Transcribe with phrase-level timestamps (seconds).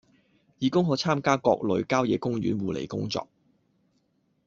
[0.57, 3.27] 義工可參加各類郊野公園護理工作